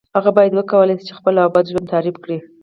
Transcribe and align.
هغه 0.17 0.29
باید 0.37 0.53
وکولای 0.55 0.95
شي 1.07 1.13
خپله 1.19 1.39
ښه 1.41 1.43
او 1.45 1.53
بد 1.55 1.65
ژوند 1.71 1.91
تعریف 1.93 2.15
کړی. 2.23 2.37